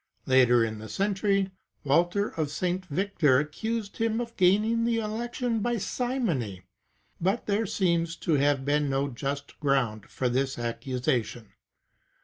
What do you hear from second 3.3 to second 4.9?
accused him of gaining